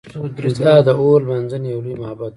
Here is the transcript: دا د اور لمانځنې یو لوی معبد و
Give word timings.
دا 0.63 0.73
د 0.85 0.89
اور 0.99 1.19
لمانځنې 1.25 1.67
یو 1.73 1.81
لوی 1.85 1.95
معبد 2.01 2.27
و 2.29 2.29